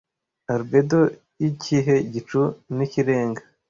Albedo 0.53 0.99
yikihe 1.41 1.95
gicu 2.11 2.41
nikirenga 2.75 3.41